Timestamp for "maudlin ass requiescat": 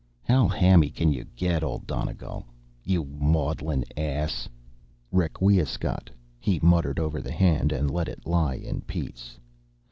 3.05-6.09